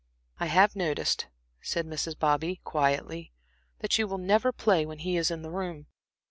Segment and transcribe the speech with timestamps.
[0.39, 1.27] "I have noticed,"
[1.61, 2.17] said Mrs.
[2.17, 3.33] Bobby, quietly,
[3.81, 5.85] "that you will never play when he is in the room."